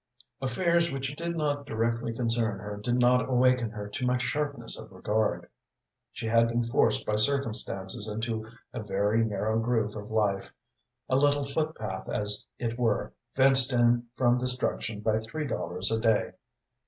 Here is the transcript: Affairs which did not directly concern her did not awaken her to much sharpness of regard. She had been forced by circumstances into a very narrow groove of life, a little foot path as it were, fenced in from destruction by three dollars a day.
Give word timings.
Affairs 0.41 0.91
which 0.91 1.15
did 1.15 1.37
not 1.37 1.67
directly 1.67 2.11
concern 2.11 2.57
her 2.57 2.77
did 2.83 2.95
not 2.97 3.29
awaken 3.29 3.69
her 3.69 3.87
to 3.89 4.03
much 4.07 4.23
sharpness 4.23 4.75
of 4.79 4.91
regard. 4.91 5.47
She 6.11 6.25
had 6.25 6.47
been 6.47 6.63
forced 6.63 7.05
by 7.05 7.17
circumstances 7.17 8.07
into 8.07 8.49
a 8.73 8.81
very 8.81 9.23
narrow 9.23 9.59
groove 9.59 9.95
of 9.95 10.09
life, 10.09 10.51
a 11.07 11.17
little 11.17 11.45
foot 11.45 11.75
path 11.75 12.09
as 12.09 12.47
it 12.57 12.79
were, 12.79 13.13
fenced 13.35 13.73
in 13.73 14.07
from 14.15 14.39
destruction 14.39 15.01
by 15.01 15.19
three 15.19 15.45
dollars 15.45 15.91
a 15.91 15.99
day. 15.99 16.31